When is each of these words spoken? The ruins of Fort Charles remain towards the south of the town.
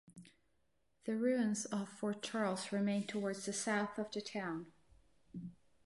The 1.05 1.15
ruins 1.15 1.65
of 1.65 1.87
Fort 1.87 2.23
Charles 2.23 2.71
remain 2.71 3.05
towards 3.05 3.45
the 3.45 3.53
south 3.53 3.99
of 3.99 4.11
the 4.11 4.19
town. 4.21 4.65